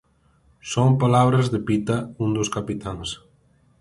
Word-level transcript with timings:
Son 0.71 0.89
palabras 1.03 1.47
de 1.53 1.59
Pita 1.67 1.97
un 2.23 2.29
dos 2.37 2.49
capitáns. 2.55 3.09